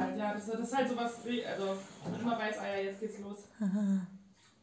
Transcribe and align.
halt, 0.00 0.18
ja. 0.18 0.32
Das, 0.34 0.46
das 0.46 0.60
ist 0.60 0.76
halt 0.76 0.88
sowas, 0.88 1.12
also 1.24 1.76
man 2.10 2.20
immer 2.20 2.38
weiß, 2.38 2.58
ah 2.58 2.66
ja, 2.76 2.82
jetzt 2.84 3.00
geht's 3.00 3.18
los. 3.20 3.48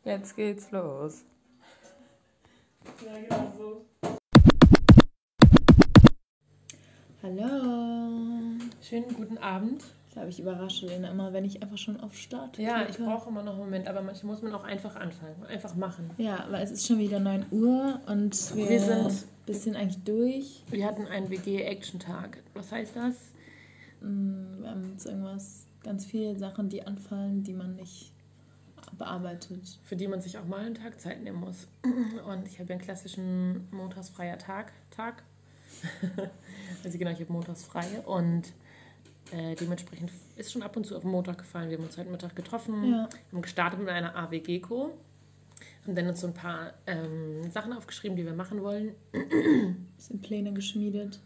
Jetzt 0.03 0.35
geht's 0.35 0.71
los. 0.71 1.23
Ja, 3.05 3.13
genau 3.19 3.53
so. 3.55 3.85
Hallo. 7.23 8.57
Schönen 8.81 9.13
guten 9.15 9.37
Abend. 9.37 9.83
Ich 10.07 10.13
glaube, 10.13 10.29
ich 10.29 10.39
überrasche 10.39 10.87
Lena 10.87 11.11
immer, 11.11 11.31
wenn 11.33 11.45
ich 11.45 11.61
einfach 11.61 11.77
schon 11.77 11.99
auf 12.01 12.15
Start 12.17 12.57
Ja, 12.57 12.81
ich 12.81 12.95
klicke. 12.95 13.03
brauche 13.03 13.29
immer 13.29 13.43
noch 13.43 13.53
einen 13.53 13.61
Moment, 13.61 13.87
aber 13.87 14.01
manchmal 14.01 14.33
muss 14.33 14.41
man 14.41 14.53
auch 14.55 14.63
einfach 14.63 14.95
anfangen, 14.95 15.43
einfach 15.47 15.75
machen. 15.75 16.09
Ja, 16.17 16.47
weil 16.49 16.63
es 16.63 16.71
ist 16.71 16.87
schon 16.87 16.97
wieder 16.97 17.19
9 17.19 17.45
Uhr 17.51 18.01
und 18.07 18.55
wir, 18.55 18.69
Wir 18.69 18.79
sind- 18.79 19.05
ein 19.07 19.17
bisschen 19.45 19.75
eigentlich 19.75 20.03
durch. 20.03 20.63
Wir 20.69 20.85
hatten 20.85 21.05
einen 21.07 21.29
WG-Action-Tag. 21.29 22.39
Was 22.55 22.71
heißt 22.71 22.95
das? 22.95 23.15
Mm, 24.01 24.61
Wir 24.61 24.69
haben 24.69 24.89
jetzt 24.91 25.05
irgendwas, 25.05 25.65
ganz 25.83 26.05
viele 26.05 26.35
Sachen, 26.37 26.69
die 26.69 26.83
anfallen, 26.85 27.43
die 27.43 27.53
man 27.53 27.75
nicht 27.75 28.11
bearbeitet. 28.97 29.79
Für 29.83 29.95
die 29.95 30.07
man 30.07 30.21
sich 30.21 30.37
auch 30.37 30.45
mal 30.45 30.59
einen 30.65 30.75
Tag 30.75 30.99
Zeit 30.99 31.21
nehmen 31.23 31.39
muss. 31.39 31.67
Und 31.83 32.47
ich 32.47 32.59
habe 32.59 32.69
ja 32.69 32.75
einen 32.75 32.81
klassischen 32.83 33.67
montagsfreier 33.71 34.37
Tag. 34.37 34.73
Tag. 34.89 35.23
also 36.83 36.97
genau, 36.97 37.11
ich 37.11 37.19
habe 37.21 37.31
montags 37.31 37.63
frei 37.63 38.01
und 38.05 38.43
äh, 39.31 39.55
dementsprechend 39.55 40.11
ist 40.35 40.51
schon 40.51 40.61
ab 40.61 40.75
und 40.75 40.85
zu 40.85 40.95
auf 40.95 41.03
den 41.03 41.11
Montag 41.11 41.37
gefallen. 41.37 41.69
Wir 41.69 41.77
haben 41.77 41.85
uns 41.85 41.97
heute 41.97 42.09
Mittag 42.09 42.35
getroffen, 42.35 42.83
Ja. 42.91 43.09
haben 43.31 43.41
gestartet 43.41 43.79
mit 43.79 43.89
einer 43.89 44.15
AWG-Co. 44.15 44.91
Haben 45.85 45.95
dann 45.95 46.07
uns 46.07 46.21
so 46.21 46.27
ein 46.27 46.33
paar 46.33 46.73
ähm, 46.85 47.49
Sachen 47.51 47.73
aufgeschrieben, 47.73 48.15
die 48.17 48.25
wir 48.25 48.33
machen 48.33 48.61
wollen. 48.61 48.93
Bisschen 49.95 50.21
Pläne 50.21 50.53
geschmiedet. 50.53 51.19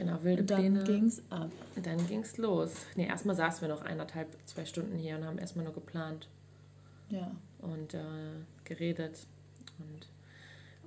Genau, 0.00 0.22
wilde 0.22 0.40
Und 0.42 0.50
dann 0.50 0.60
Pläne. 0.60 0.84
ging's 0.84 1.22
ab. 1.28 1.50
Und 1.76 1.84
dann 1.86 2.06
ging's 2.06 2.38
los. 2.38 2.72
Nee, 2.96 3.06
erstmal 3.06 3.36
saßen 3.36 3.60
wir 3.60 3.68
noch 3.68 3.82
eineinhalb, 3.82 4.28
zwei 4.46 4.64
Stunden 4.64 4.96
hier 4.96 5.16
und 5.16 5.26
haben 5.26 5.36
erstmal 5.36 5.64
nur 5.66 5.74
geplant 5.74 6.26
Ja. 7.10 7.30
und 7.58 7.92
äh, 7.92 7.98
geredet 8.64 9.26
und 9.78 10.06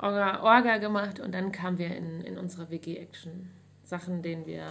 Orga, 0.03 0.41
Orga 0.41 0.77
gemacht 0.79 1.19
und 1.19 1.31
dann 1.33 1.51
kamen 1.51 1.77
wir 1.77 1.95
in, 1.95 2.21
in 2.21 2.37
unsere 2.39 2.71
WG-Action. 2.71 3.49
Sachen, 3.83 4.23
denen 4.23 4.47
wir, 4.47 4.63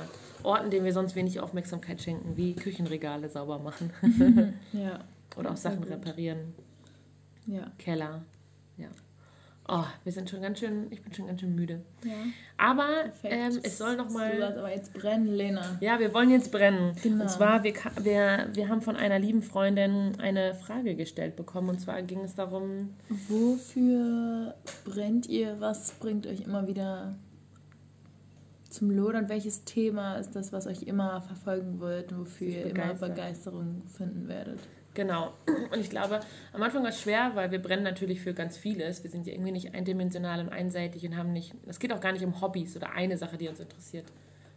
Orten, 0.42 0.70
denen 0.70 0.84
wir 0.84 0.92
sonst 0.92 1.14
wenig 1.14 1.38
Aufmerksamkeit 1.38 2.02
schenken, 2.02 2.36
wie 2.36 2.54
Küchenregale 2.56 3.28
sauber 3.28 3.60
machen 3.60 3.92
Ja. 4.72 4.98
oder 5.36 5.52
auch 5.52 5.56
Sachen 5.56 5.84
reparieren, 5.84 6.52
Ja. 7.46 7.70
Keller. 7.78 8.24
Ja. 8.76 8.88
Oh, 9.68 9.84
wir 10.02 10.12
sind 10.12 10.28
schon 10.28 10.42
ganz 10.42 10.58
schön, 10.58 10.88
ich 10.90 11.02
bin 11.02 11.12
schon 11.14 11.28
ganz 11.28 11.40
schön 11.40 11.54
müde. 11.54 11.82
Ja. 12.04 12.12
Aber 12.56 12.88
ähm, 13.22 13.60
es 13.62 13.78
soll 13.78 13.96
noch 13.96 14.08
Du 14.08 14.14
mal 14.14 14.36
sollst 14.36 14.58
aber 14.58 14.74
jetzt 14.74 14.92
brennen, 14.92 15.28
Lena. 15.28 15.78
Ja, 15.80 16.00
wir 16.00 16.12
wollen 16.12 16.30
jetzt 16.30 16.50
brennen. 16.50 16.96
Genau. 17.02 17.22
Und 17.22 17.30
zwar, 17.30 17.62
wir, 17.62 17.74
wir, 18.00 18.48
wir 18.52 18.68
haben 18.68 18.82
von 18.82 18.96
einer 18.96 19.18
lieben 19.20 19.42
Freundin 19.42 20.18
eine 20.20 20.54
Frage 20.54 20.96
gestellt 20.96 21.36
bekommen. 21.36 21.68
Und 21.68 21.80
zwar 21.80 22.02
ging 22.02 22.20
es 22.20 22.34
darum, 22.34 22.94
Wofür 23.28 24.54
brennt 24.84 25.28
ihr? 25.28 25.60
Was 25.60 25.92
bringt 25.92 26.26
euch 26.26 26.40
immer 26.40 26.66
wieder 26.66 27.14
zum 28.72 28.90
Lodern? 28.90 29.28
Welches 29.28 29.64
Thema 29.64 30.16
ist 30.16 30.32
das, 30.32 30.52
was 30.52 30.66
euch 30.66 30.82
immer 30.82 31.20
verfolgen 31.22 31.80
wird, 31.80 32.16
wofür 32.16 32.48
ihr 32.48 32.66
immer. 32.66 32.94
Begeisterung 32.94 33.82
finden 33.86 34.28
werdet? 34.28 34.58
genau. 34.94 35.32
Und 35.46 35.80
ich 35.80 35.90
glaube, 35.90 36.20
am 36.52 36.62
Anfang 36.62 36.82
war 36.82 36.90
es 36.90 37.00
schwer, 37.00 37.32
weil 37.34 37.50
wir 37.50 37.60
brennen 37.60 37.82
natürlich 37.82 38.20
für 38.20 38.34
ganz 38.34 38.56
vieles. 38.56 39.02
Wir 39.02 39.10
sind 39.10 39.26
ja 39.26 39.32
irgendwie 39.32 39.52
nicht 39.52 39.74
eindimensional 39.74 40.40
und 40.40 40.48
einseitig 40.50 41.06
und 41.06 41.16
haben 41.16 41.32
nicht, 41.32 41.54
es 41.66 41.78
geht 41.78 41.92
auch 41.92 42.00
gar 42.00 42.12
nicht 42.12 42.24
um 42.24 42.40
Hobbys 42.40 42.76
oder 42.76 42.92
eine 42.92 43.16
Sache, 43.16 43.36
die 43.36 43.48
uns 43.48 43.60
interessiert. 43.60 44.12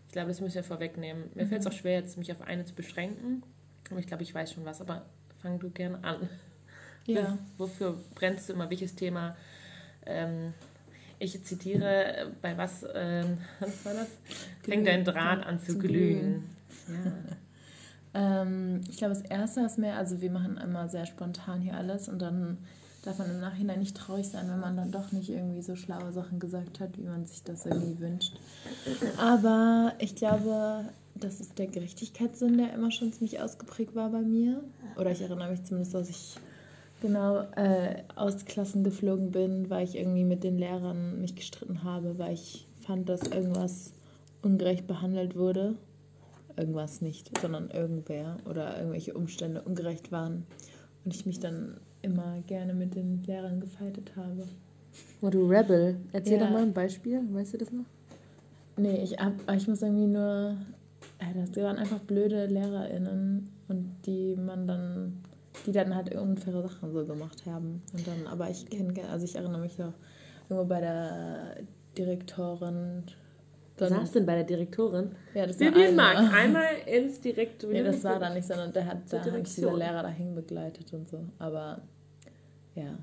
Ich 0.08 0.14
glaube, 0.14 0.30
das 0.30 0.42
müssen 0.42 0.56
wir 0.56 0.64
vorwegnehmen. 0.64 1.30
Mir 1.34 1.46
fällt 1.48 1.62
es 1.62 1.68
auch 1.68 1.72
schwer, 1.72 2.00
jetzt 2.00 2.18
mich 2.18 2.32
auf 2.32 2.42
eine 2.42 2.66
zu 2.66 2.74
beschränken. 2.74 3.44
Aber 3.90 4.00
ich 4.00 4.08
glaube, 4.08 4.24
ich 4.24 4.34
weiß 4.34 4.54
schon 4.54 4.66
was. 4.66 4.82
Aber 4.82 5.06
fang 5.42 5.60
du 5.60 5.70
gern 5.70 5.96
an. 6.04 6.30
Ja. 7.06 7.38
Wofür 7.58 7.98
brennst 8.14 8.50
du 8.50 8.54
immer? 8.54 8.70
Welches 8.70 8.96
Thema? 8.96 9.36
Ähm, 10.06 10.54
ich 11.20 11.44
zitiere, 11.44 12.18
äh, 12.18 12.26
bei 12.42 12.58
was, 12.58 12.86
ähm, 12.94 13.38
was 13.60 13.86
war 13.86 13.94
das? 13.94 14.08
Fängt 14.64 14.88
dein 14.88 15.04
Draht 15.04 15.46
an 15.46 15.60
zu, 15.60 15.74
Zu 15.74 15.80
glühen. 15.80 16.44
Ja. 16.88 17.12
Ähm, 18.18 18.80
ich 18.90 18.96
glaube, 18.96 19.14
das 19.14 19.24
erste 19.24 19.62
was 19.62 19.78
mehr, 19.78 19.98
also 19.98 20.22
wir 20.22 20.32
machen 20.32 20.56
immer 20.56 20.88
sehr 20.88 21.06
spontan 21.06 21.60
hier 21.60 21.76
alles 21.76 22.08
und 22.08 22.20
dann 22.20 22.60
darf 23.04 23.20
man 23.20 23.30
im 23.30 23.42
Nachhinein 23.42 23.80
nicht 23.80 23.98
traurig 23.98 24.30
sein, 24.30 24.50
wenn 24.50 24.60
man 24.62 24.78
dann 24.78 24.92
doch 24.92 25.12
nicht 25.12 25.30
irgendwie 25.30 25.62
so 25.62 25.76
schlaue 25.76 26.14
Sachen 26.14 26.40
gesagt 26.40 26.80
hat, 26.80 26.98
wie 26.98 27.04
man 27.04 27.26
sich 27.26 27.44
das 27.44 27.66
irgendwie 27.66 28.00
wünscht. 28.00 28.40
Aber 29.18 29.94
ich 30.00 30.16
glaube, 30.16 30.86
das 31.14 31.40
ist 31.40 31.60
der 31.60 31.68
Gerechtigkeitssinn, 31.68 32.58
der 32.58 32.74
immer 32.74 32.92
schon 32.92 33.12
ziemlich 33.12 33.42
ausgeprägt 33.42 33.96
war 33.96 34.10
bei 34.10 34.22
mir. 34.22 34.64
Oder 34.98 35.12
ich 35.12 35.22
erinnere 35.22 35.52
mich 35.52 35.64
zumindest, 35.66 35.94
dass 35.94 36.10
ich 36.10 36.36
genau 37.02 37.42
äh, 37.56 38.04
aus 38.16 38.46
Klassen 38.46 38.84
geflogen 38.84 39.32
bin, 39.32 39.70
weil 39.70 39.84
ich 39.84 39.96
irgendwie 39.96 40.24
mit 40.24 40.44
den 40.44 40.58
Lehrern 40.58 41.22
mich 41.22 41.36
gestritten 41.36 41.84
habe, 41.84 42.18
weil 42.18 42.34
ich 42.34 42.68
fand, 42.82 43.10
dass 43.10 43.22
irgendwas 43.24 43.92
ungerecht 44.42 44.88
behandelt 44.88 45.36
wurde 45.36 45.76
irgendwas 46.58 47.02
nicht, 47.02 47.38
sondern 47.40 47.70
irgendwer 47.70 48.38
oder 48.50 48.78
irgendwelche 48.78 49.14
Umstände 49.14 49.62
ungerecht 49.62 50.12
waren 50.12 50.46
und 51.04 51.14
ich 51.14 51.26
mich 51.26 51.40
dann 51.40 51.78
immer 52.02 52.42
gerne 52.48 52.74
mit 52.74 52.96
den 52.96 53.24
Lehrern 53.24 53.60
gefeitet 53.60 54.12
habe. 54.16 54.44
Oh, 55.22 55.30
du 55.30 55.48
Rebel. 55.48 55.98
Erzähl 56.14 56.34
Ja. 56.34 56.46
doch 56.46 56.52
mal 56.52 56.62
ein 56.62 56.74
Beispiel. 56.74 57.22
Weißt 57.32 57.54
du 57.54 57.58
das 57.58 57.72
noch? 57.72 57.86
Nee, 58.78 59.04
ich, 59.04 59.18
hab, 59.18 59.34
ich 59.54 59.68
muss 59.68 59.82
irgendwie 59.82 60.08
nur. 60.08 60.56
Das 61.20 61.56
waren 61.64 61.78
einfach 61.78 62.00
blöde 62.00 62.46
LehrerInnen 62.48 63.50
und 63.68 63.96
die 64.06 64.36
man 64.36 64.68
dann, 64.68 65.14
die 65.66 65.72
dann 65.72 65.96
halt 65.96 66.14
unfaire 66.16 66.62
Sachen 66.62 66.92
so 66.92 67.06
gemacht 67.06 67.46
haben. 67.46 67.82
Und 67.94 68.08
dann, 68.08 68.28
aber 68.28 68.50
ich 68.50 68.70
kenne, 68.70 68.94
also 69.10 69.26
ich 69.26 69.36
erinnere 69.36 69.62
mich 69.62 69.82
auch 69.82 69.94
irgendwo 70.50 70.68
bei 70.68 70.82
der 70.82 71.58
Direktorin. 71.98 73.04
Du 73.78 73.88
saßt 73.88 74.16
denn 74.16 74.26
bei 74.26 74.36
der 74.36 74.46
Direktorin? 74.46 75.12
ja, 75.34 75.46
das 75.46 75.60
war 75.60 75.68
Vivian 75.68 76.00
eine. 76.00 76.22
Mark, 76.22 76.34
einmal 76.34 76.66
ins 76.86 77.20
Direktor. 77.20 77.72
Nee, 77.72 77.84
das 77.84 78.04
war 78.04 78.20
da 78.20 78.30
nicht, 78.34 78.48
sondern 78.48 78.72
der 78.72 78.86
hat 78.86 79.00
da 79.10 79.18
ich 79.36 79.56
dieser. 79.56 79.76
Lehrer 79.76 80.04
dahin 80.04 80.34
begleitet 80.34 80.94
und 80.94 81.10
so. 81.10 81.20
Aber 81.40 81.82
ja. 82.76 82.98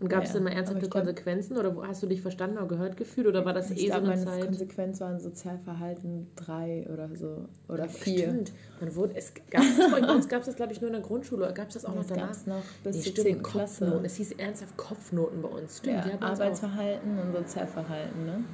Und 0.00 0.08
gab 0.08 0.22
es 0.22 0.28
Ja, 0.30 0.34
denn 0.34 0.44
mal 0.44 0.52
ernsthafte 0.52 0.88
glaub- 0.88 1.04
Konsequenzen 1.04 1.56
oder 1.56 1.74
hast 1.86 2.02
du 2.02 2.06
dich 2.06 2.22
verstanden 2.22 2.56
oder 2.58 2.68
gehört 2.68 2.96
gefühlt 2.96 3.26
oder 3.26 3.44
war 3.44 3.52
das 3.52 3.70
Ich 3.70 3.78
eh 3.78 3.80
so 3.80 3.86
glaube, 3.86 3.98
eine 4.06 4.08
meine 4.08 4.24
Zeit? 4.24 4.44
Konsequenz 4.44 5.00
waren 5.00 5.18
Sozialverhalten 5.18 6.28
drei 6.36 6.86
oder 6.92 7.08
so. 7.16 7.46
Oder 7.68 7.88
vier. 7.88 8.28
Stimmt. 8.28 8.52
Man 8.80 8.94
wurde, 8.94 9.16
es 9.16 9.32
gab 9.50 9.62
es 9.62 9.90
bei 9.90 10.12
uns 10.14 10.28
gab 10.28 10.40
es 10.40 10.46
das 10.46 10.56
glaube 10.56 10.72
ich 10.72 10.80
nur 10.80 10.88
in 10.88 10.94
der 10.94 11.02
Grundschule 11.02 11.44
oder 11.44 11.52
gab 11.52 11.68
es 11.68 11.74
das 11.74 11.84
auch 11.84 11.90
Und 11.90 11.96
noch 11.96 12.02
das 12.06 12.16
danach? 12.16 12.26
gab 12.28 12.36
es 12.36 12.46
noch 12.46 12.64
bis 12.84 12.96
Nee, 12.96 13.02
zur 13.02 13.12
stimmt, 13.12 13.26
10. 13.26 13.42
Klasse. 13.42 13.84
Kopfnoten. 13.84 14.04
Es 14.06 14.14
hieß 14.16 14.32
ernsthaft 14.32 14.76
Kopfnoten 14.76 15.42
bei 15.42 15.48
uns. 15.48 15.78
Stimmt, 15.78 16.04
Ja. 16.06 16.18
Arbeitsverhalten 16.20 17.18
und 17.18 17.32
Sozialverhalten, 17.32 18.24
ne? 18.24 18.44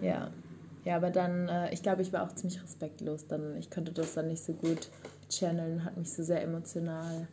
Ja. 0.00 0.30
Ja, 0.84 0.96
aber 0.96 1.10
dann, 1.10 1.48
äh, 1.48 1.72
ich 1.72 1.82
glaube, 1.82 2.02
ich 2.02 2.12
war 2.12 2.24
auch 2.24 2.32
ziemlich 2.34 2.60
respektlos. 2.62 3.26
Dann, 3.28 3.56
ich 3.56 3.70
konnte 3.70 3.92
das 3.92 4.14
dann 4.14 4.26
nicht 4.28 4.42
so 4.42 4.52
gut 4.52 4.88
channeln, 5.28 5.84
hat 5.84 5.96
mich 5.96 6.12
so 6.12 6.22
sehr 6.24 6.42
emotional 6.42 7.28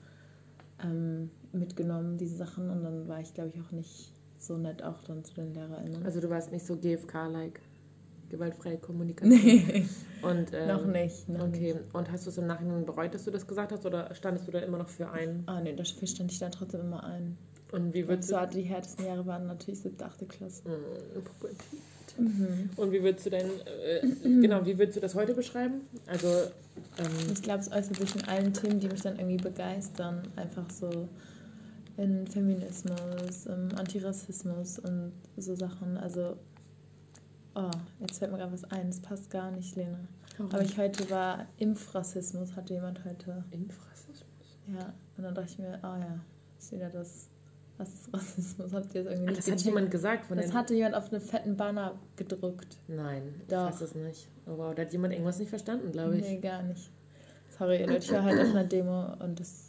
ähm, 0.83 1.31
mitgenommen, 1.53 2.17
diese 2.17 2.35
Sachen. 2.37 2.69
Und 2.69 2.83
dann 2.83 3.07
war 3.07 3.19
ich, 3.19 3.33
glaube 3.33 3.51
ich, 3.53 3.61
auch 3.61 3.71
nicht 3.71 4.11
so 4.37 4.57
nett 4.57 4.83
auch 4.83 5.01
dann 5.03 5.23
zu 5.23 5.33
den 5.35 5.53
LehrerInnen. 5.53 6.03
Also 6.05 6.19
du 6.21 6.29
warst 6.29 6.51
nicht 6.51 6.65
so 6.65 6.75
GFK-like. 6.77 7.59
Gewaltfreie 8.29 8.77
Kommunikation. 8.77 9.39
nee, 9.43 9.87
Und, 10.21 10.51
ähm, 10.53 10.67
noch 10.67 10.85
nicht. 10.85 11.27
Noch 11.29 11.47
Okay, 11.47 11.73
Nicht. 11.73 11.95
und 11.95 12.11
hast 12.11 12.27
du 12.27 12.29
es 12.29 12.37
im 12.37 12.45
Nachhinein 12.45 12.85
bereut, 12.85 13.11
dass 13.15 13.25
du 13.25 13.31
das 13.31 13.47
gesagt 13.47 13.71
hast 13.71 13.87
oder 13.87 14.13
standest 14.13 14.47
du 14.47 14.51
da 14.51 14.59
immer 14.59 14.77
noch 14.77 14.87
für 14.87 15.09
ein? 15.09 15.41
Ah, 15.47 15.59
nee, 15.61 15.73
dafür 15.75 16.07
stand 16.07 16.31
ich 16.31 16.37
da 16.37 16.49
trotzdem 16.49 16.81
immer 16.81 17.03
ein. 17.03 17.37
Und 17.71 17.91
wie 17.95 18.03
Und 18.03 18.09
würdest 18.09 18.29
du... 18.29 18.33
zwar 18.35 18.45
die 18.45 18.61
härtesten 18.61 19.05
Jahre 19.07 19.25
waren 19.25 19.47
natürlich 19.47 19.79
siebte, 19.79 20.05
achte 20.05 20.27
Klasse. 20.27 20.61
Pubertät. 21.23 21.59
Mhm. 22.19 22.69
Und 22.77 22.91
wie 22.91 23.01
würdest 23.01 23.25
du 23.25 23.29
denn, 23.31 23.47
äh, 23.47 24.01
genau, 24.41 24.63
wie 24.63 24.77
würdest 24.77 24.97
du 24.97 25.01
das 25.01 25.15
heute 25.15 25.33
beschreiben? 25.33 25.81
Also, 26.05 26.27
ähm, 26.27 27.31
Ich 27.33 27.41
glaube, 27.41 27.61
es 27.61 27.71
äußert 27.71 27.95
sich 27.97 28.15
in 28.15 28.25
allen 28.25 28.53
Themen, 28.53 28.79
die 28.79 28.89
mich 28.89 29.01
dann 29.01 29.17
irgendwie 29.17 29.37
begeistern. 29.37 30.21
Einfach 30.35 30.69
so 30.69 31.07
in 31.99 32.25
Feminismus, 32.27 33.45
im 33.45 33.69
Antirassismus 33.77 34.79
und 34.79 35.11
so 35.37 35.53
Sachen. 35.55 35.97
Also, 35.97 36.37
oh, 37.55 37.69
jetzt 37.99 38.19
fällt 38.19 38.31
mir 38.31 38.37
gerade 38.37 38.53
was 38.53 38.63
ein. 38.65 38.87
Das 38.87 38.99
passt 39.01 39.29
gar 39.29 39.51
nicht, 39.51 39.75
Lena. 39.75 39.99
Aber 40.39 40.61
ich 40.61 40.77
heute 40.77 41.09
war 41.09 41.45
Impfrassismus, 41.57 42.55
hatte 42.55 42.73
jemand 42.73 43.03
heute. 43.03 43.43
Impfrassismus. 43.51 44.57
Ja, 44.67 44.93
und 45.17 45.23
dann 45.23 45.35
dachte 45.35 45.49
ich 45.51 45.59
mir, 45.59 45.77
oh 45.83 45.87
ja, 45.99 46.19
ist 46.57 46.71
wieder 46.71 46.89
das. 46.89 47.29
Was 47.77 47.93
ist 47.93 48.13
Rassismus? 48.13 48.73
Habt 48.73 48.93
ihr 48.95 49.03
das 49.03 49.13
irgendwie 49.13 49.27
Ah, 49.27 49.31
nicht 49.31 49.37
das 49.39 49.45
hat 49.47 49.53
gecheckt? 49.53 49.65
jemand 49.65 49.91
gesagt 49.91 50.25
von 50.25 50.37
Das 50.37 50.53
hatte 50.53 50.73
jemand 50.73 50.95
auf 50.95 51.11
einen 51.11 51.21
fetten 51.21 51.55
Banner 51.57 51.95
gedruckt. 52.17 52.77
Nein, 52.87 53.23
ich 53.41 53.47
Doch. 53.47 53.67
weiß 53.71 53.81
es 53.81 53.95
nicht. 53.95 54.27
Oh, 54.47 54.57
wow, 54.57 54.73
da 54.75 54.81
hat 54.83 54.91
jemand 54.93 55.13
irgendwas 55.13 55.39
nicht 55.39 55.49
verstanden, 55.49 55.91
glaube 55.91 56.17
ich. 56.17 56.23
Nee, 56.23 56.39
gar 56.39 56.61
nicht. 56.63 56.91
Sorry, 57.57 57.79
Leute, 57.79 57.97
ich 57.97 58.11
war 58.11 58.23
halt 58.23 58.39
auf 58.39 58.49
einer 58.49 58.63
Demo 58.65 59.13
und 59.23 59.39
das 59.39 59.68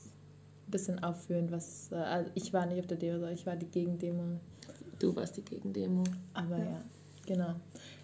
ein 0.70 0.72
bisschen 0.72 1.02
aufführend, 1.02 1.50
was. 1.52 1.90
Äh, 1.92 1.96
also 1.96 2.30
ich 2.34 2.52
war 2.52 2.66
nicht 2.66 2.80
auf 2.80 2.86
der 2.86 2.96
Demo, 2.96 3.14
sondern 3.18 3.34
ich 3.34 3.46
war 3.46 3.56
die 3.56 3.66
Gegendemo. 3.70 4.38
Du 4.98 5.14
warst 5.16 5.36
die 5.36 5.44
Gegendemo. 5.44 6.04
Aber 6.34 6.58
Ja. 6.58 6.64
ja, 6.64 6.80
genau. 7.26 7.54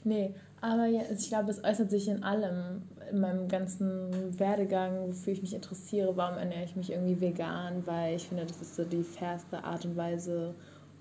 Nee, 0.04 0.34
aber 0.60 0.86
ja, 0.86 1.00
also 1.00 1.14
ich 1.14 1.28
glaube, 1.28 1.50
es 1.50 1.62
äußert 1.62 1.90
sich 1.90 2.08
in 2.08 2.22
allem. 2.22 2.82
in 3.10 3.20
meinem 3.20 3.46
ganzen 3.46 4.36
Werdegang, 4.36 5.06
wofür 5.08 5.32
ich 5.32 5.40
mich 5.40 5.54
interessiere, 5.54 6.16
warum 6.16 6.38
ernähre 6.38 6.64
ich 6.64 6.74
mich 6.74 6.90
irgendwie 6.90 7.20
vegan, 7.20 7.86
weil 7.86 8.16
ich 8.16 8.26
finde, 8.26 8.44
das 8.44 8.60
ist 8.60 8.74
so 8.74 8.84
die 8.84 9.04
fairste 9.04 9.62
Art 9.62 9.84
und 9.84 9.96
Weise. 9.96 10.54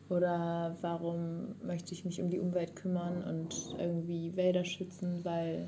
Oder 0.08 0.76
warum 0.82 1.56
möchte 1.66 1.94
ich 1.96 2.06
mich 2.06 2.22
um 2.22 2.30
die 2.30 2.40
Umwelt 2.40 2.76
kümmern 2.76 3.24
und 3.24 3.76
irgendwie 3.80 4.36
Wälder 4.36 4.64
schützen, 4.64 5.22
weil 5.24 5.68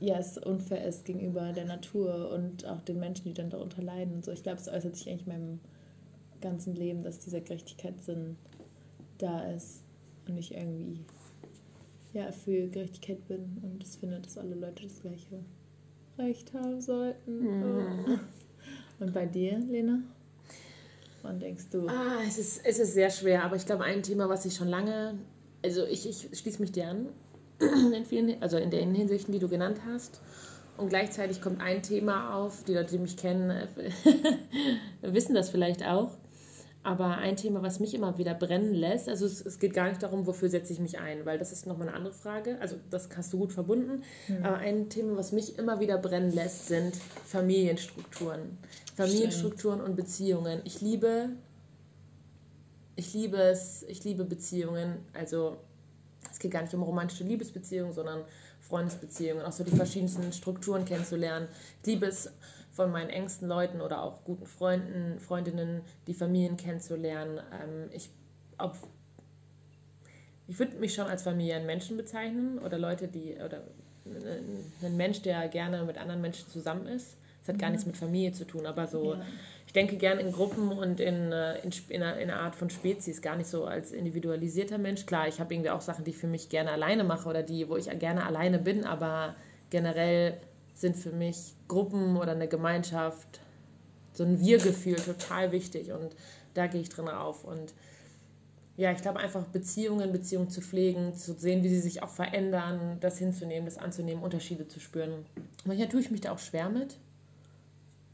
ja, 0.00 0.18
es 0.18 0.38
unfair 0.38 0.84
ist 0.86 1.04
gegenüber 1.04 1.52
der 1.52 1.64
Natur 1.64 2.30
und 2.30 2.66
auch 2.66 2.80
den 2.82 2.98
Menschen, 2.98 3.24
die 3.24 3.34
dann 3.34 3.50
darunter 3.50 3.82
leiden 3.82 4.14
und 4.16 4.24
so. 4.24 4.32
Ich 4.32 4.42
glaube, 4.42 4.58
es 4.58 4.68
äußert 4.68 4.96
sich 4.96 5.08
eigentlich 5.08 5.26
in 5.26 5.32
meinem 5.32 5.60
ganzen 6.40 6.74
Leben, 6.74 7.02
dass 7.02 7.18
dieser 7.18 7.40
Gerechtigkeitssinn 7.40 8.36
da 9.18 9.50
ist 9.50 9.82
und 10.28 10.36
ich 10.36 10.54
irgendwie 10.54 11.00
ja, 12.12 12.32
für 12.32 12.68
Gerechtigkeit 12.68 13.26
bin 13.28 13.58
und 13.62 13.82
es 13.82 13.96
finde, 13.96 14.20
dass 14.20 14.38
alle 14.38 14.54
Leute 14.54 14.84
das 14.84 15.00
gleiche 15.00 15.44
Recht 16.18 16.52
haben 16.54 16.80
sollten. 16.80 17.40
Mhm. 17.40 18.20
Und 19.00 19.12
bei 19.12 19.26
dir, 19.26 19.58
Lena? 19.58 20.00
Wann 21.22 21.38
denkst 21.38 21.66
du? 21.70 21.86
Ah, 21.88 22.20
es 22.26 22.38
ist, 22.38 22.64
es 22.64 22.78
ist 22.78 22.94
sehr 22.94 23.10
schwer, 23.10 23.44
aber 23.44 23.56
ich 23.56 23.66
glaube, 23.66 23.84
ein 23.84 24.02
Thema, 24.02 24.28
was 24.28 24.46
ich 24.46 24.54
schon 24.54 24.68
lange, 24.68 25.18
also 25.62 25.84
ich, 25.84 26.08
ich 26.08 26.38
schließe 26.38 26.60
mich 26.60 26.72
dir 26.72 26.88
an, 26.88 27.08
in 27.94 28.04
vielen, 28.04 28.40
also 28.42 28.56
in 28.58 28.70
den 28.70 28.94
Hinsichten, 28.94 29.32
die 29.32 29.38
du 29.38 29.48
genannt 29.48 29.80
hast. 29.86 30.20
Und 30.76 30.90
gleichzeitig 30.90 31.40
kommt 31.40 31.60
ein 31.60 31.82
Thema 31.82 32.34
auf, 32.34 32.64
die 32.64 32.74
Leute, 32.74 32.92
die 32.92 32.98
mich 32.98 33.16
kennen, 33.16 33.66
wissen 35.02 35.34
das 35.34 35.48
vielleicht 35.48 35.84
auch. 35.84 36.10
Aber 36.86 37.18
ein 37.18 37.36
Thema, 37.36 37.62
was 37.62 37.80
mich 37.80 37.94
immer 37.94 38.16
wieder 38.16 38.32
brennen 38.34 38.72
lässt, 38.72 39.08
also 39.08 39.26
es, 39.26 39.44
es 39.44 39.58
geht 39.58 39.74
gar 39.74 39.88
nicht 39.88 40.00
darum, 40.04 40.24
wofür 40.24 40.48
setze 40.48 40.72
ich 40.72 40.78
mich 40.78 41.00
ein, 41.00 41.26
weil 41.26 41.36
das 41.36 41.50
ist 41.50 41.66
nochmal 41.66 41.88
eine 41.88 41.96
andere 41.96 42.14
Frage. 42.14 42.58
Also 42.60 42.76
das 42.90 43.08
hast 43.16 43.32
du 43.32 43.38
gut 43.38 43.52
verbunden. 43.52 44.04
Mhm. 44.28 44.44
Aber 44.44 44.58
ein 44.58 44.88
Thema, 44.88 45.16
was 45.16 45.32
mich 45.32 45.58
immer 45.58 45.80
wieder 45.80 45.98
brennen 45.98 46.32
lässt, 46.32 46.68
sind 46.68 46.94
Familienstrukturen. 47.24 48.56
Familienstrukturen 48.94 49.80
Stimmt. 49.80 49.90
und 49.90 49.96
Beziehungen. 49.96 50.60
Ich 50.62 50.80
liebe, 50.80 51.30
ich 52.94 53.12
liebe 53.14 53.38
es, 53.38 53.82
ich 53.88 54.04
liebe 54.04 54.24
Beziehungen. 54.24 54.98
Also 55.12 55.56
es 56.36 56.40
geht 56.40 56.50
gar 56.50 56.60
nicht 56.60 56.74
um 56.74 56.82
romantische 56.82 57.24
Liebesbeziehungen, 57.24 57.94
sondern 57.94 58.22
Freundesbeziehungen, 58.60 59.42
auch 59.42 59.52
so 59.52 59.64
die 59.64 59.74
verschiedensten 59.74 60.34
Strukturen 60.34 60.84
kennenzulernen. 60.84 61.48
Ich 61.80 61.86
liebe 61.86 62.04
es, 62.04 62.30
von 62.72 62.92
meinen 62.92 63.08
engsten 63.08 63.48
Leuten 63.48 63.80
oder 63.80 64.02
auch 64.02 64.22
guten 64.22 64.44
Freunden, 64.44 65.18
Freundinnen, 65.18 65.80
die 66.06 66.12
Familien 66.12 66.58
kennenzulernen. 66.58 67.38
Ähm, 67.38 67.88
ich 67.90 68.10
ich 70.46 70.58
würde 70.58 70.76
mich 70.76 70.92
schon 70.92 71.06
als 71.06 71.22
Familienmenschen 71.22 71.96
bezeichnen 71.96 72.58
oder 72.58 72.78
Leute, 72.78 73.08
die, 73.08 73.34
oder 73.42 73.62
ein 74.82 74.96
Mensch, 74.96 75.22
der 75.22 75.48
gerne 75.48 75.84
mit 75.84 75.96
anderen 75.96 76.20
Menschen 76.20 76.48
zusammen 76.50 76.86
ist. 76.86 77.16
Das 77.40 77.54
hat 77.54 77.58
gar 77.58 77.68
mhm. 77.68 77.72
nichts 77.76 77.86
mit 77.86 77.96
Familie 77.96 78.32
zu 78.32 78.44
tun, 78.44 78.66
aber 78.66 78.86
so, 78.86 79.14
ja. 79.14 79.24
Ich 79.76 79.82
denke 79.82 79.98
gerne 79.98 80.22
in 80.22 80.32
Gruppen 80.32 80.72
und 80.72 81.00
in, 81.00 81.32
äh, 81.32 81.58
in, 81.58 81.70
in, 81.90 82.02
einer, 82.02 82.18
in, 82.18 82.30
einer, 82.30 82.40
Art 82.40 82.56
von 82.56 82.70
Spezies, 82.70 83.20
gar 83.20 83.36
nicht 83.36 83.50
so 83.50 83.66
als 83.66 83.92
individualisierter 83.92 84.78
Mensch. 84.78 85.04
Klar, 85.04 85.28
ich 85.28 85.38
habe 85.38 85.52
irgendwie 85.52 85.68
auch 85.68 85.82
Sachen, 85.82 86.02
die 86.02 86.12
ich 86.12 86.16
für 86.16 86.28
mich 86.28 86.48
gerne 86.48 86.70
alleine 86.70 87.04
mache 87.04 87.28
oder 87.28 87.42
die, 87.42 87.68
wo 87.68 87.76
ich 87.76 87.90
gerne 87.98 88.24
alleine 88.24 88.58
bin, 88.58 88.84
aber 88.86 89.36
generell 89.68 90.40
sind 90.72 90.96
für 90.96 91.12
mich 91.12 91.52
Gruppen 91.68 92.16
oder 92.16 92.32
eine 92.32 92.48
Gemeinschaft, 92.48 93.40
so 94.14 94.24
ein 94.24 94.40
Wir-Gefühl 94.40 94.96
total 94.96 95.52
wichtig 95.52 95.92
und 95.92 96.16
da 96.54 96.68
gehe 96.68 96.80
ich 96.80 96.88
drin 96.88 97.08
auf. 97.08 97.44
Und 97.44 97.74
ja, 98.78 98.92
ich 98.92 99.02
glaube 99.02 99.20
einfach 99.20 99.44
Beziehungen, 99.44 100.10
Beziehungen 100.10 100.48
zu 100.48 100.62
pflegen, 100.62 101.14
zu 101.14 101.34
sehen, 101.34 101.62
wie 101.62 101.68
sie 101.68 101.80
sich 101.80 102.02
auch 102.02 102.08
verändern, 102.08 102.96
das 103.00 103.18
hinzunehmen, 103.18 103.66
das 103.66 103.76
anzunehmen, 103.76 104.22
Unterschiede 104.22 104.66
zu 104.66 104.80
spüren. 104.80 105.26
Manchmal 105.66 105.90
tue 105.90 106.00
ich 106.00 106.10
mich 106.10 106.22
da 106.22 106.32
auch 106.32 106.38
schwer 106.38 106.70
mit, 106.70 106.96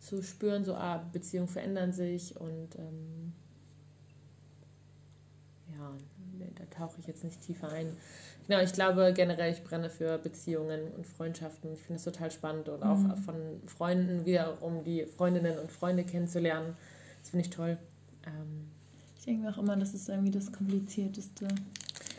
zu 0.03 0.23
spüren, 0.23 0.65
so, 0.65 0.75
ah, 0.75 0.99
Beziehungen 1.13 1.49
verändern 1.49 1.93
sich 1.93 2.39
und 2.39 2.75
ähm, 2.77 3.33
ja, 5.71 5.93
da 6.57 6.65
tauche 6.77 7.01
ich 7.01 7.07
jetzt 7.07 7.23
nicht 7.23 7.41
tiefer 7.41 7.71
ein. 7.71 7.97
Genau, 8.49 8.61
ich 8.61 8.73
glaube 8.73 9.13
generell, 9.15 9.53
ich 9.53 9.63
brenne 9.63 9.89
für 9.89 10.19
Beziehungen 10.19 10.81
und 10.97 11.07
Freundschaften. 11.07 11.73
Ich 11.73 11.81
finde 11.83 11.99
es 11.99 12.05
total 12.05 12.33
spannend 12.33 12.69
und 12.69 12.83
auch 12.83 12.99
mhm. 12.99 13.17
von 13.17 13.35
Freunden 13.67 14.27
wiederum 14.27 14.83
die 14.83 15.07
Freundinnen 15.07 15.59
und 15.59 15.71
Freunde 15.71 16.03
kennenzulernen. 16.03 16.77
Das 17.21 17.31
finde 17.31 17.47
ich 17.47 17.51
toll. 17.51 17.79
Ähm, 18.27 18.69
ich 19.17 19.25
denke 19.25 19.49
auch 19.49 19.59
immer, 19.59 19.77
das 19.77 19.95
ist 19.95 20.09
irgendwie 20.09 20.33
das 20.33 20.51
Komplizierteste. 20.51 21.47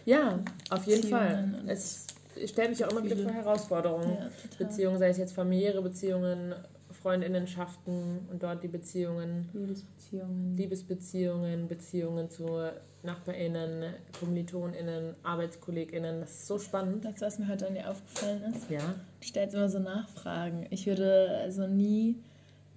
Ja, 0.05 0.39
auf 0.69 0.87
jeden 0.87 1.09
Fall. 1.09 1.61
Es 1.67 2.07
stellt 2.45 2.69
mich 2.69 2.85
auch 2.85 2.91
immer 2.91 3.03
wieder 3.03 3.17
vor 3.17 3.31
Herausforderungen. 3.31 4.17
Ja, 4.17 4.29
Beziehungen, 4.57 4.97
sei 4.97 5.09
es 5.09 5.17
jetzt 5.17 5.33
familiäre 5.33 5.81
Beziehungen, 5.81 6.55
Freundinnenschaften 7.03 8.27
und 8.31 8.41
dort 8.41 8.63
die 8.63 8.69
Beziehungen. 8.69 9.49
Liebesbeziehungen. 9.53 10.57
Liebesbeziehungen, 10.57 11.67
Beziehungen 11.67 12.29
zu 12.29 12.71
NachbarInnen, 13.03 13.93
KommilitonInnen, 14.17 15.15
ArbeitskollegInnen. 15.21 16.21
Das 16.21 16.31
ist 16.31 16.47
so 16.47 16.57
spannend. 16.57 17.03
Das, 17.03 17.19
was 17.21 17.39
mir 17.39 17.49
heute 17.49 17.67
an 17.67 17.73
dir 17.75 17.89
aufgefallen 17.89 18.43
ist. 18.53 18.69
Ja. 18.69 18.95
Du 19.19 19.27
stellst 19.27 19.53
immer 19.53 19.67
so 19.67 19.79
Nachfragen. 19.79 20.65
Ich 20.69 20.87
würde 20.87 21.41
also 21.41 21.67
nie 21.67 22.23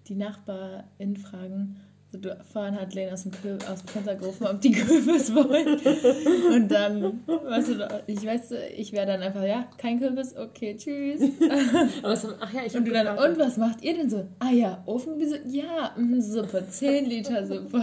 die 0.09 0.17
NachbarInnen 0.17 1.17
fragen, 1.17 1.81
du, 2.17 2.37
vorhin 2.53 2.81
hat 2.81 2.95
Lena 2.95 3.13
aus 3.13 3.23
dem, 3.23 3.33
Kül 3.33 3.59
aus 3.71 3.81
dem 3.83 3.89
Fenster 3.89 4.15
gerufen, 4.15 4.47
ob 4.47 4.61
die 4.61 4.71
Kürbis 4.73 5.35
wollen. 5.35 5.81
Und 6.55 6.69
dann, 6.69 7.21
weißt 7.27 7.69
du, 7.69 8.03
ich 8.07 8.25
weiß, 8.25 8.55
ich 8.77 8.93
wäre 8.93 9.07
dann 9.07 9.23
einfach, 9.23 9.45
ja, 9.45 9.69
kein 9.79 9.99
Kürbis, 9.99 10.37
okay, 10.37 10.77
tschüss. 10.77 11.21
Aber 12.03 12.17
so, 12.17 12.29
ach 12.41 12.53
ja, 12.53 12.63
ich 12.67 12.75
und, 12.77 12.89
dann, 12.93 13.19
und 13.19 13.39
was 13.39 13.57
macht 13.57 13.83
ihr 13.83 13.95
denn 13.95 14.11
so? 14.11 14.27
Ah 14.39 14.51
ja, 14.51 14.83
Ofengemüse, 14.87 15.41
ja, 15.47 15.93
mh, 15.97 16.21
Suppe, 16.21 16.65
10 16.69 17.07
Liter 17.07 17.47
Suppe 17.47 17.83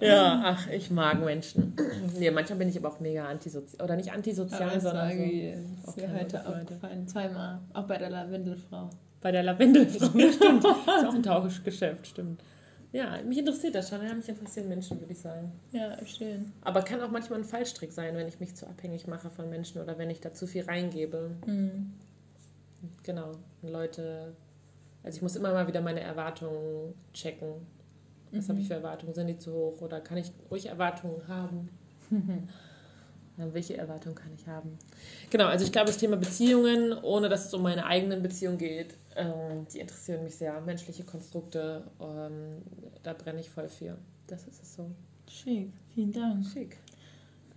Ja, 0.00 0.42
ach, 0.44 0.68
ich 0.70 0.90
mag 0.90 1.24
Menschen. 1.24 1.74
Nee, 2.18 2.30
manchmal 2.30 2.58
bin 2.58 2.68
ich 2.68 2.78
aber 2.78 2.88
auch 2.88 3.00
mega 3.00 3.26
antisozial, 3.26 3.84
oder 3.84 3.96
nicht 3.96 4.12
antisozial, 4.12 4.80
sondern 4.80 5.10
so. 5.10 5.24
Ist 5.88 5.96
mir 5.96 6.12
heute 6.12 6.46
aufgefallen, 6.46 7.06
zweimal, 7.06 7.60
auch 7.72 7.84
bei 7.84 7.98
der 7.98 8.10
Lavendelfrau. 8.10 8.90
Bei 9.20 9.32
der 9.32 9.42
Lavendelfrau, 9.42 10.06
stimmt. 10.08 10.64
ist 10.64 10.82
auch 10.86 11.14
ein 11.14 11.22
Tauschgeschäft, 11.22 12.06
stimmt. 12.06 12.40
Ja, 12.92 13.20
mich 13.22 13.38
interessiert 13.38 13.74
das 13.74 13.88
schon. 13.88 14.04
Ja, 14.04 14.14
mich 14.14 14.28
interessieren 14.28 14.68
Menschen, 14.68 15.00
würde 15.00 15.12
ich 15.12 15.18
sagen. 15.18 15.52
Ja, 15.72 16.04
schön. 16.06 16.52
Aber 16.62 16.82
kann 16.82 17.00
auch 17.00 17.10
manchmal 17.10 17.40
ein 17.40 17.44
Fallstrick 17.44 17.92
sein, 17.92 18.16
wenn 18.16 18.28
ich 18.28 18.40
mich 18.40 18.54
zu 18.54 18.66
abhängig 18.66 19.06
mache 19.06 19.30
von 19.30 19.50
Menschen 19.50 19.82
oder 19.82 19.98
wenn 19.98 20.10
ich 20.10 20.20
da 20.20 20.32
zu 20.32 20.46
viel 20.46 20.64
reingebe. 20.64 21.30
Mhm. 21.46 21.92
Genau. 23.02 23.32
Und 23.62 23.70
Leute, 23.70 24.34
also 25.02 25.16
ich 25.16 25.22
muss 25.22 25.36
immer 25.36 25.52
mal 25.52 25.66
wieder 25.66 25.80
meine 25.80 26.00
Erwartungen 26.00 26.94
checken. 27.12 27.66
Was 28.32 28.44
mhm. 28.44 28.48
habe 28.50 28.60
ich 28.60 28.68
für 28.68 28.74
Erwartungen? 28.74 29.14
Sind 29.14 29.28
die 29.28 29.38
zu 29.38 29.52
hoch 29.52 29.80
oder 29.80 30.00
kann 30.00 30.18
ich 30.18 30.32
ruhig 30.50 30.66
Erwartungen 30.66 31.26
haben? 31.28 31.68
welche 33.36 33.76
Erwartungen 33.76 34.14
kann 34.14 34.32
ich 34.34 34.46
haben? 34.46 34.78
Genau, 35.30 35.46
also 35.46 35.64
ich 35.64 35.72
glaube, 35.72 35.88
das 35.88 35.98
Thema 35.98 36.16
Beziehungen, 36.16 36.92
ohne 37.02 37.28
dass 37.28 37.46
es 37.46 37.54
um 37.54 37.62
meine 37.62 37.84
eigenen 37.84 38.22
Beziehungen 38.22 38.58
geht, 38.58 38.94
ähm, 39.14 39.66
die 39.72 39.80
interessieren 39.80 40.24
mich 40.24 40.36
sehr. 40.36 40.60
Menschliche 40.60 41.04
Konstrukte, 41.04 41.84
ähm, 42.00 42.62
da 43.02 43.12
brenne 43.12 43.40
ich 43.40 43.50
voll 43.50 43.68
für. 43.68 43.96
Das 44.26 44.46
ist 44.46 44.62
es 44.62 44.74
so. 44.74 44.90
Schick, 45.28 45.72
vielen 45.94 46.12
Dank. 46.12 46.46
Schick. 46.46 46.78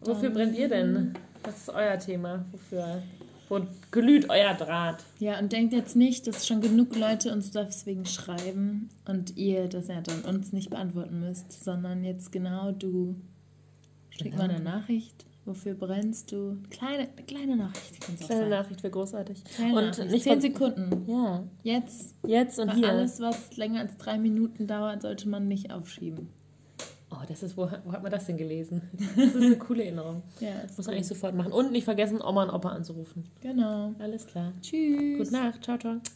Wofür 0.01 0.29
brennt 0.29 0.57
ihr 0.57 0.69
denn? 0.69 1.13
Was 1.43 1.57
ist 1.57 1.69
euer 1.69 1.99
Thema? 1.99 2.45
Wofür? 2.51 3.01
Wo 3.49 3.61
glüht 3.91 4.29
euer 4.29 4.53
Draht? 4.53 5.03
Ja, 5.17 5.39
und 5.39 5.51
denkt 5.51 5.73
jetzt 5.73 5.95
nicht, 5.95 6.27
dass 6.27 6.45
schon 6.45 6.61
genug 6.61 6.95
Leute 6.95 7.31
uns 7.31 7.51
deswegen 7.51 8.05
schreiben 8.05 8.89
und 9.05 9.37
ihr 9.37 9.67
das 9.67 9.87
ja 9.87 10.01
dann 10.01 10.21
uns 10.21 10.53
nicht 10.53 10.69
beantworten 10.69 11.19
müsst, 11.19 11.63
sondern 11.63 12.03
jetzt 12.03 12.31
genau 12.31 12.71
du. 12.71 13.15
Schick 14.11 14.31
genau. 14.31 14.37
mal 14.37 14.49
eine 14.49 14.63
Nachricht 14.63 15.25
Wofür 15.49 15.73
brennst 15.73 16.31
du? 16.31 16.57
Kleine, 16.69 17.07
kleine 17.25 17.55
Nachricht. 17.57 17.99
Kleine 18.23 18.49
Nachricht 18.49 18.83
wäre 18.83 18.91
großartig. 18.91 19.43
Kleine 19.45 19.75
und 19.79 19.85
Nachricht. 19.85 20.11
nicht 20.11 20.23
zehn 20.23 20.39
Sekunden. 20.39 21.05
Ja. 21.07 21.43
Jetzt. 21.63 22.15
Jetzt 22.27 22.59
und 22.59 22.71
hier. 22.75 22.89
Alles, 22.89 23.19
was 23.19 23.57
länger 23.57 23.79
als 23.79 23.97
drei 23.97 24.19
Minuten 24.19 24.67
dauert, 24.67 25.01
sollte 25.01 25.27
man 25.27 25.47
nicht 25.47 25.71
aufschieben. 25.73 26.29
Oh, 27.09 27.15
das 27.27 27.41
ist, 27.41 27.57
wo, 27.57 27.63
wo 27.83 27.91
hat 27.91 28.03
man 28.03 28.11
das 28.11 28.27
denn 28.27 28.37
gelesen? 28.37 28.83
Das 29.17 29.25
ist 29.33 29.35
eine 29.37 29.55
coole 29.57 29.85
Erinnerung. 29.85 30.21
ja, 30.39 30.49
das 30.61 30.77
muss 30.77 30.85
man 30.85 30.93
eigentlich 30.93 31.07
sofort 31.07 31.33
machen. 31.33 31.51
Und 31.51 31.71
nicht 31.71 31.85
vergessen, 31.85 32.21
Oma 32.21 32.43
und 32.43 32.51
Opa 32.51 32.69
anzurufen. 32.69 33.23
Genau. 33.41 33.95
Alles 33.97 34.27
klar. 34.27 34.53
Tschüss. 34.61 35.17
Gute 35.17 35.31
Nacht. 35.31 35.63
Ciao, 35.63 35.79
ciao. 35.79 35.99